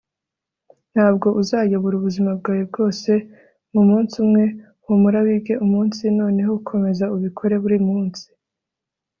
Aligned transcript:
ntabwo 0.93 1.27
uzayobora 1.41 1.93
ubuzima 1.97 2.31
bwawe 2.39 2.63
bwose 2.71 3.11
mumunsi 3.73 4.13
umwe. 4.23 4.43
humura. 4.85 5.19
wige 5.25 5.53
umunsi. 5.65 6.01
noneho 6.19 6.53
komeza 6.69 7.05
ubikore 7.15 7.55
buri 7.63 7.79
munsi 7.89 8.25